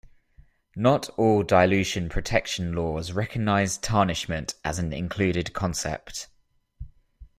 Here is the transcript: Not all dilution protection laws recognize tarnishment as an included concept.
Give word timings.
Not 0.75 1.09
all 1.11 1.43
dilution 1.43 2.09
protection 2.09 2.73
laws 2.73 3.11
recognize 3.11 3.77
tarnishment 3.77 4.55
as 4.63 4.79
an 4.79 4.91
included 4.93 5.53
concept. 5.53 6.27